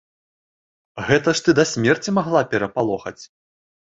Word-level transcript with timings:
Гэта 1.09 1.33
ж 1.39 1.43
ты 1.47 1.51
да 1.59 1.65
смерці 1.73 2.13
магла 2.17 2.41
перапалохаць. 2.55 3.19